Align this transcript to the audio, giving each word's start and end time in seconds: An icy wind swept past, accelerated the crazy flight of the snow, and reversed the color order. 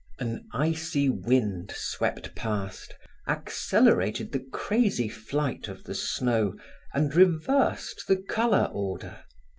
An 0.17 0.47
icy 0.51 1.09
wind 1.09 1.71
swept 1.75 2.33
past, 2.33 2.95
accelerated 3.27 4.31
the 4.31 4.39
crazy 4.39 5.07
flight 5.07 5.67
of 5.67 5.83
the 5.83 5.93
snow, 5.93 6.55
and 6.91 7.13
reversed 7.13 8.05
the 8.07 8.17
color 8.17 8.67
order. 8.73 9.23